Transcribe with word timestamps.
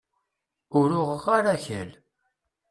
Ur 0.79 0.89
uɣeɣ 1.01 1.23
ara 1.37 1.49
akal. 1.55 1.89